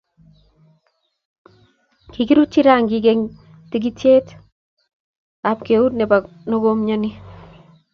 kikirutyi 2.11 2.59
rangik 2.67 3.05
eng 3.11 3.23
tikitiet 3.71 4.27
apkeut 5.49 5.93
Nepo 5.95 6.17
nekoimyani 6.49 7.09